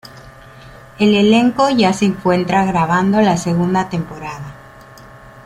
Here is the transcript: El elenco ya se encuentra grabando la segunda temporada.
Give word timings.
El 0.97 1.13
elenco 1.13 1.69
ya 1.69 1.93
se 1.93 2.05
encuentra 2.05 2.65
grabando 2.65 3.21
la 3.21 3.37
segunda 3.37 3.87
temporada. 3.87 4.55